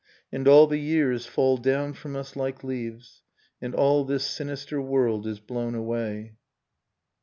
.'And 0.33 0.47
all 0.47 0.65
the 0.65 0.79
years 0.79 1.27
fall 1.27 1.57
down 1.57 1.93
from 1.93 2.15
us 2.15 2.35
like 2.35 2.63
leaves. 2.63 3.21
And 3.61 3.75
all 3.75 4.03
this 4.03 4.25
sinister 4.25 4.81
world 4.81 5.27
is 5.27 5.39
blown 5.39 5.75
away. 5.75 6.37